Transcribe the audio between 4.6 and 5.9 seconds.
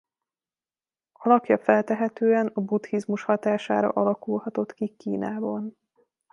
ki Kínában.